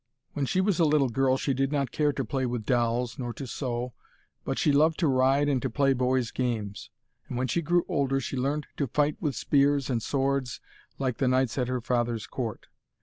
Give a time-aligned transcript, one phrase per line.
[0.33, 3.33] When she was a little girl she did not care to play with dolls nor
[3.33, 3.93] to sew,
[4.43, 6.89] but she loved to ride and to play boys' games.
[7.29, 10.59] And when she grew older she learned to fight with spears and swords
[10.97, 12.65] like the knights at her father's court.